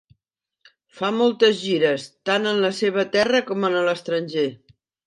Fa 1.01 1.11
moltes 1.17 1.59
gires, 1.65 2.09
tant 2.31 2.51
en 2.55 2.65
la 2.67 2.75
seva 2.81 3.07
terra 3.19 3.47
com 3.53 3.71
en 3.73 3.81
l'estranger. 3.91 4.53